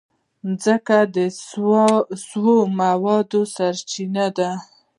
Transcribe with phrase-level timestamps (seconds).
[0.49, 1.17] مځکه د
[2.29, 4.49] سون موادو سرچینه ده.